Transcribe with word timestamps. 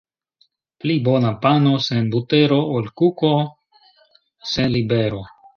Pli 0.85 0.95
bona 1.07 1.33
pano 1.43 1.73
sen 1.89 2.09
butero, 2.15 2.59
ol 2.79 2.91
kuko 3.03 3.33
sen 4.55 4.77
libero. 4.79 5.25